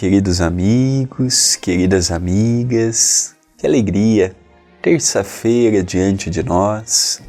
[0.00, 4.34] queridos amigos, queridas amigas, que alegria!
[4.80, 7.20] Terça-feira diante de nós,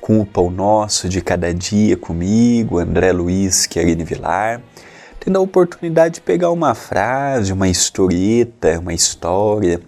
[0.00, 4.60] com o pão nosso de cada dia comigo, André Luiz Querine Vilar,
[5.20, 9.80] tendo a oportunidade de pegar uma frase, uma historieta, uma história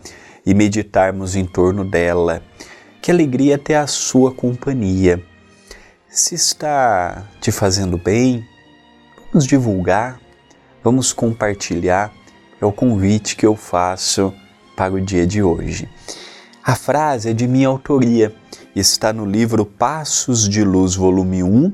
[0.46, 2.44] e meditarmos em torno dela.
[3.02, 5.20] Que alegria ter a sua companhia.
[6.08, 8.46] Se está te fazendo bem,
[9.32, 10.20] vamos divulgar
[10.82, 12.12] vamos compartilhar.
[12.60, 14.34] É o convite que eu faço
[14.76, 15.88] para o dia de hoje.
[16.62, 18.34] A frase é de minha autoria,
[18.76, 21.72] está no livro Passos de Luz, volume 1,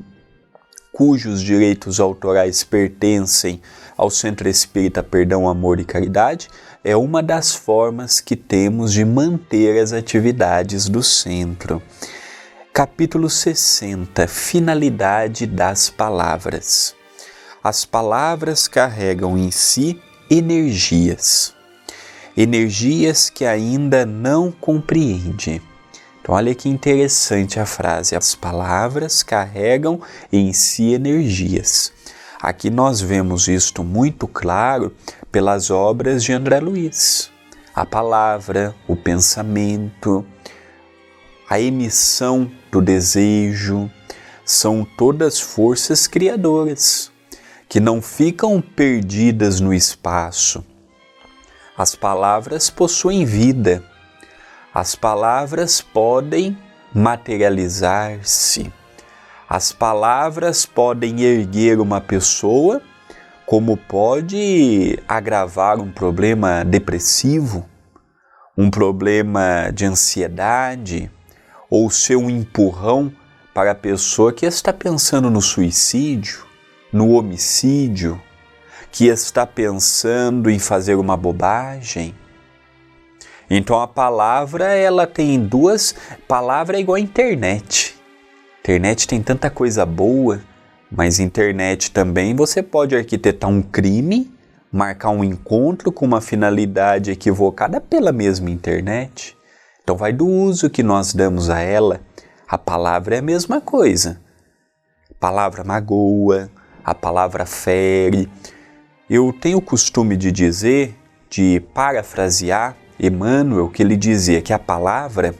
[0.93, 3.61] cujos direitos autorais pertencem
[3.97, 6.47] ao Centro Espírita Perdão, Amor e Caridade,
[6.83, 11.81] é uma das formas que temos de manter as atividades do centro.
[12.71, 16.95] Capítulo 60 Finalidade das Palavras
[17.67, 21.53] as palavras carregam em si energias,
[22.35, 25.61] energias que ainda não compreende.
[26.21, 31.93] Então, olha que interessante a frase: as palavras carregam em si energias.
[32.41, 34.93] Aqui nós vemos isto muito claro
[35.31, 37.31] pelas obras de André Luiz.
[37.73, 40.25] A palavra, o pensamento,
[41.49, 43.89] a emissão do desejo
[44.43, 47.11] são todas forças criadoras
[47.69, 50.63] que não ficam perdidas no espaço.
[51.77, 53.83] As palavras possuem vida.
[54.73, 56.57] As palavras podem
[56.93, 58.71] materializar-se.
[59.49, 62.81] As palavras podem erguer uma pessoa,
[63.45, 67.65] como pode agravar um problema depressivo,
[68.57, 71.11] um problema de ansiedade,
[71.69, 73.11] ou ser um empurrão
[73.53, 76.46] para a pessoa que está pensando no suicídio
[76.91, 78.21] no homicídio,
[78.91, 82.15] que está pensando em fazer uma bobagem.
[83.49, 85.95] Então a palavra ela tem duas,
[86.27, 87.95] palavra é igual a internet.
[88.59, 90.41] Internet tem tanta coisa boa,
[90.91, 94.33] mas internet também você pode arquitetar um crime,
[94.71, 99.37] marcar um encontro com uma finalidade equivocada pela mesma internet.
[99.81, 102.01] Então vai do uso que nós damos a ela.
[102.47, 104.19] A palavra é a mesma coisa.
[105.19, 106.49] palavra magoa,
[106.87, 108.29] a palavra fere.
[109.09, 110.95] Eu tenho o costume de dizer,
[111.29, 115.35] de parafrasear Emmanuel, que ele dizia que a palavra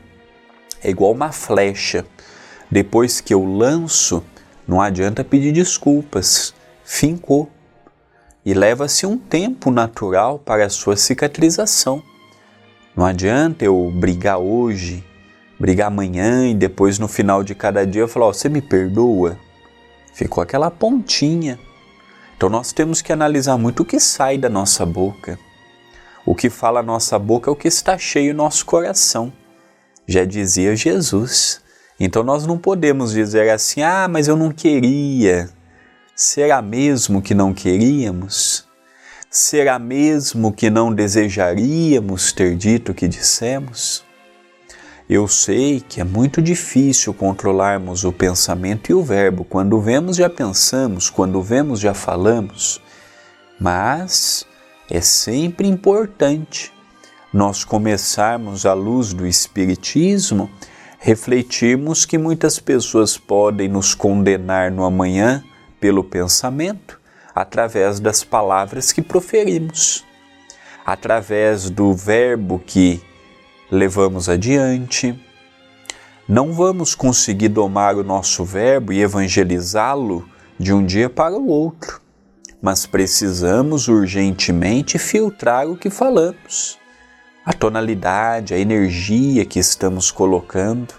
[0.84, 2.06] é igual uma flecha.
[2.69, 4.22] Depois que eu lanço,
[4.68, 6.53] não adianta pedir desculpas,
[6.84, 7.50] fincou.
[8.46, 12.03] E leva-se um tempo natural para a sua cicatrização.
[12.94, 15.02] Não adianta eu brigar hoje,
[15.57, 19.38] brigar amanhã e depois no final de cada dia eu falar: oh, Você me perdoa?
[20.17, 21.59] Ficou aquela pontinha.
[22.35, 25.38] Então nós temos que analisar muito o que sai da nossa boca.
[26.25, 29.31] O que fala a nossa boca é o que está cheio no nosso coração.
[30.07, 31.61] Já dizia Jesus.
[32.00, 35.50] Então nós não podemos dizer assim: ah, mas eu não queria.
[36.16, 38.66] Será mesmo que não queríamos?
[39.29, 44.03] Será mesmo que não desejaríamos ter dito o que dissemos?
[45.09, 49.45] Eu sei que é muito difícil controlarmos o pensamento e o verbo.
[49.45, 52.81] Quando vemos, já pensamos, quando vemos, já falamos.
[53.57, 54.45] Mas
[54.91, 56.73] é sempre importante
[57.31, 60.50] nós começarmos à luz do Espiritismo,
[61.00, 65.41] refletirmos que muitas pessoas podem nos condenar no amanhã
[65.79, 67.00] pelo pensamento,
[67.34, 70.03] através das palavras que proferimos,
[70.85, 73.01] através do verbo que
[73.72, 75.17] levamos adiante.
[76.28, 80.28] Não vamos conseguir domar o nosso verbo e evangelizá-lo
[80.59, 82.01] de um dia para o outro,
[82.61, 86.77] mas precisamos urgentemente filtrar o que falamos,
[87.45, 90.94] a tonalidade, a energia que estamos colocando.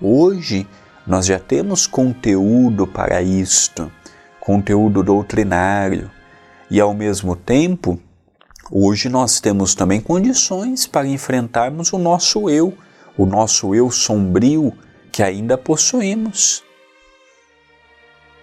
[0.00, 0.66] Hoje
[1.06, 3.90] nós já temos conteúdo para isto,
[4.40, 6.10] conteúdo doutrinário,
[6.70, 7.98] e ao mesmo tempo
[8.70, 12.76] Hoje nós temos também condições para enfrentarmos o nosso eu,
[13.16, 14.76] o nosso eu sombrio
[15.10, 16.62] que ainda possuímos.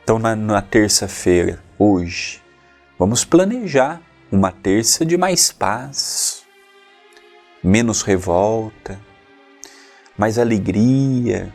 [0.04, 2.42] Então, na, na terça-feira, hoje,
[2.98, 4.02] vamos planejar
[4.32, 6.44] uma terça de mais paz,
[7.64, 9.00] menos revolta,
[10.18, 11.54] mais alegria,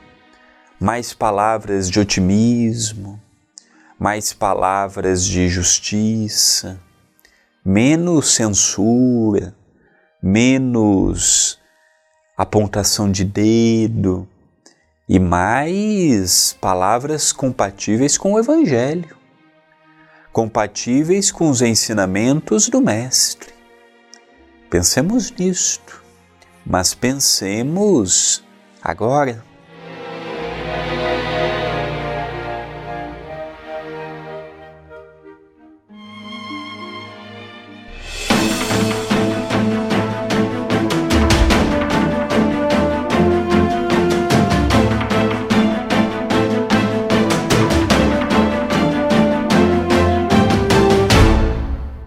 [0.78, 3.20] mais palavras de otimismo,
[3.98, 6.80] mais palavras de justiça
[7.64, 9.54] menos censura,
[10.22, 11.58] menos
[12.36, 14.26] apontação de dedo
[15.08, 19.18] e mais palavras compatíveis com o Evangelho.
[20.32, 23.52] compatíveis com os ensinamentos do Mestre.
[24.70, 26.04] Pensemos nisto,
[26.64, 28.44] mas pensemos
[28.80, 29.49] agora.